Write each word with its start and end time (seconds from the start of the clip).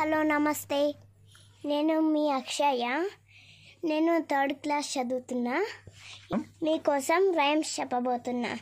Hello 0.00 0.22
నమస్తే. 0.22 0.94
నేను 1.64 2.00
మీ 2.00 2.30
అక్షయ. 2.30 3.08
నేను 3.84 4.18
థర్డ్ 4.20 4.52
క్లాస్ 4.52 4.98
చదువుతున్నా. 4.98 5.66
మీకోసం 6.62 7.32
రైమ్స్ 7.32 7.80
చెప్పబోతున్నా. 7.80 8.58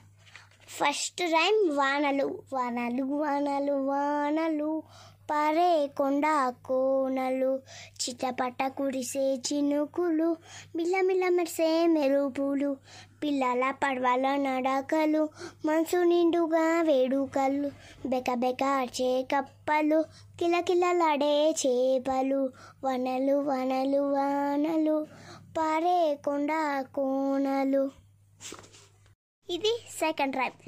ఫస్ట్ 0.69 1.21
రైమ్ 1.21 1.77
వానలు. 1.77 2.43
వానలు 2.53 3.05
వానలు 3.05 3.73
వానలు. 3.73 4.83
పారే 5.33 5.87
కొండ 5.99 6.27
కోనలు 6.65 7.53
చిటపట 8.01 8.63
కురిసే 8.69 9.37
చినుకులు 9.47 10.37
మిల్లమిల్ల 10.77 11.29
మెరిసే 11.29 11.87
మెరుపులు 11.87 12.71
పిల్లల 13.23 13.71
పడవల 13.71 14.37
నడకలు 14.37 15.23
మనసు 15.67 15.97
నిండుగా 15.97 16.83
వేడుకలు 16.83 17.69
బెక 18.07 18.35
బెక 18.35 18.63
అర్చే 18.63 19.23
కప్పలు 19.23 20.01
కిలకిలలాడే 20.39 21.35
చేపలు 21.61 22.43
వనలు 22.85 23.39
వనలు 23.41 24.03
వానలు 24.13 24.97
పారే 25.59 26.15
కొండ 26.25 26.51
కోనలు. 26.95 27.85
ఇది 29.49 29.73
సెకండ్ 30.01 30.37
రైప్ 30.37 30.61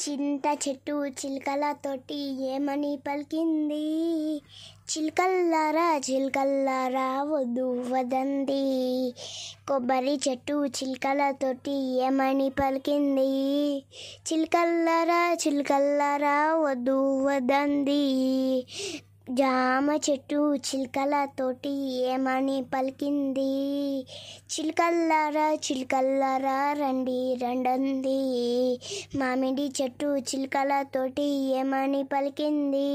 చింత 0.00 0.46
చెట్టు 0.68 1.06
చిలుకలతోటి 1.06 2.18
ఏమని 2.44 2.98
పలికింది? 3.08 3.84
చిలుకల్లారా 4.92 6.00
చిలుకల్లారా 6.10 7.22
వద్దు 7.22 7.66
వదంది 7.90 8.62
కొబ్బరి 9.68 10.20
చెట్టు 10.28 10.66
చిలుకలతోటి 10.66 11.76
ఏమని 12.06 12.48
పలికింది? 12.50 13.28
చిలుకల్లారా 14.28 15.20
చిలుకల్లారా 15.46 16.54
వద్దు 16.54 16.98
వదంది 17.24 18.02
జామ 19.38 19.90
చెట్టు 19.96 20.54
చిలుకలతోటి 20.56 21.70
ఏమని 22.04 22.62
పలికింది? 22.62 23.52
చిలుకల్లారా 24.54 25.52
చిలుకల్లారా 25.54 26.72
రండి 26.72 27.34
రండంది. 27.42 28.16
మామిడి 29.16 29.72
చెట్టు 29.82 30.16
చిలుకలతోటి 30.16 31.22
ఏమని 31.22 32.04
పలికింది? 32.04 32.88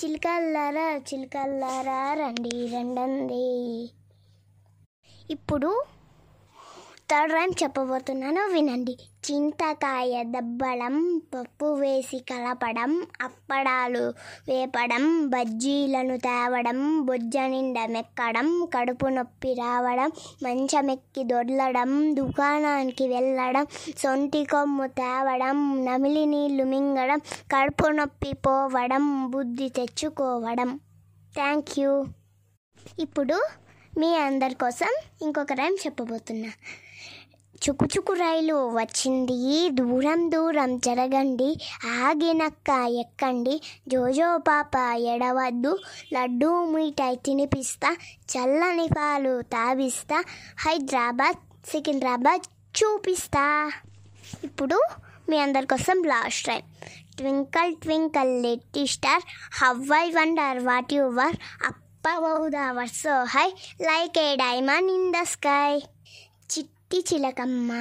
చిలుకల్లారా 0.00 0.96
చిలుకల్లారా 0.96 2.14
రండి 2.14 2.66
రండంది. 2.66 3.46
ఇప్పుడు 5.30 5.70
థర్డ్ 7.10 7.32
రైమ్ 7.32 7.54
చెప్పబోతున్నాను 7.62 8.46
వినండి. 8.46 8.96
చింతకాయ 9.26 10.24
దబ్బడం 10.24 11.22
పప్పు 11.34 11.66
వేసి 11.74 12.18
కలపడం 12.18 13.06
అప్పడాలు 13.20 14.14
వేపడం 14.48 15.28
బజ్జీలను 15.28 16.16
తేవడం 16.16 17.06
బొజ్జ 17.06 17.36
నిండా 17.36 17.86
మెక్కడం 17.86 18.68
కడుపు 18.74 19.06
నొప్పి 19.06 19.52
రావడం 19.52 20.12
మంచమెక్కి 20.42 21.24
దొర్లడం 21.24 22.14
దుకాణానికి 22.14 23.08
వెళ్ళడం 23.08 23.66
సొంటి 23.98 24.44
కొమ్ము 24.44 24.86
తేవడం 24.86 25.84
నమిలి 25.84 26.26
నీళ్ళు 26.26 26.64
మింగడం 26.64 27.18
కడుపు 27.54 27.88
నొప్పి 27.88 28.32
పోవడం 28.32 29.26
బుద్ధి 29.30 29.68
తెచ్చుకోవడం. 29.68 30.80
Thank 31.34 31.80
you. 31.80 32.04
ఇప్పుడు 32.98 33.46
మీ 33.98 34.14
అందరి 34.16 34.54
కోసం 34.54 34.88
ఇంకొక 35.22 35.52
రైమ్ 35.52 35.76
చెప్పబోతున్నా. 35.86 36.50
చుకుచుకు 37.64 38.12
రైలు 38.12 38.54
వచ్చింది. 38.54 39.70
దూరం 39.70 40.32
దూరం 40.32 40.78
జరగండి. 40.78 41.56
ఆగినక్క 41.86 42.70
ఎక్కండి. 42.70 43.60
జోజో 43.88 44.36
పాప 44.36 44.76
ఎడవద్దు 44.96 45.78
లడ్డూ 46.12 46.64
మిఠాయి 46.64 47.16
తినిపిస్తా. 47.16 47.96
చల్లని 48.34 48.88
పాలు 48.98 49.42
తావిస్తా 49.42 50.24
హైదరాబాద్ 50.58 51.68
సికింద్రాబాద్ 51.70 52.44
చూపిస్తా. 52.82 53.72
ఇప్పుడు 54.44 54.80
మీ 55.28 55.38
అందరి 55.38 55.66
కోసం 55.66 56.02
last 56.02 56.46
time 56.46 56.62
twinkle 57.16 57.74
twinkle 57.74 58.42
little 58.42 58.86
star 58.86 59.22
how 59.64 59.92
I 59.92 60.10
wonder 60.10 60.64
what 60.64 60.92
your 60.92 61.14
were 61.14 61.36
up 61.66 61.76
above 62.06 62.44
the 62.46 62.64
were 62.76 62.92
so 63.04 63.14
high 63.24 63.52
like 63.80 64.16
a 64.18 64.28
diamond 64.36 64.88
in 64.96 65.12
చిట్టి 66.94 67.16
చిలకమ్మ 67.16 67.72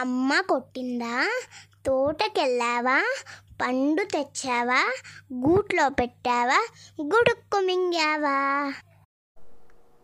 అమ్మ 0.00 0.40
కొట్టిందా? 0.48 1.40
తోటకెళ్ళావా? 1.86 3.16
పండు 3.62 4.04
తెచ్చావా? 4.04 4.96
గూట్లో 5.34 5.88
పెట్టావా? 5.88 6.68
గుడుక్కు 7.02 7.60
మింగావా? 7.60 8.72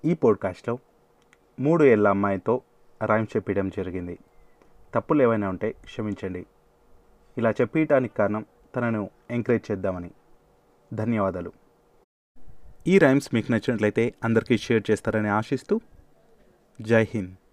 ఈ 0.05 0.15
పోడ్కాస్ట్లో 0.15 0.79
మూడు 1.61 1.85
ఏళ్ళ 1.85 2.09
అమ్మాయితో 2.09 2.63
రైమ్ 3.07 3.27
చెప్పడం 3.37 3.69
జరిగింది. 3.69 4.19
తప్పులు 4.95 5.23
ఏవైనా 5.23 5.49
ఉంటే 5.49 5.71
క్షమించండి. 5.71 6.47
ఇలా 7.39 7.51
చెప్పడానికి 7.51 8.15
కారణం 8.15 8.47
తనను 8.77 9.11
ఎంకరేజ్ 9.31 9.71
చేద్దామని. 9.71 10.11
ధన్యవాదాలు. 10.93 11.53
ఈ 12.87 12.99
రైమ్స్ 12.99 13.35
మీకు 13.35 13.53
నచ్చినట్లయితే 13.53 14.15
అందరికీ 14.25 14.59
షేర్ 14.59 14.91
చేస్తారని 14.91 15.29
ఆశిస్తూ 15.29 15.81
జై 16.81 17.03
హింద్. 17.15 17.44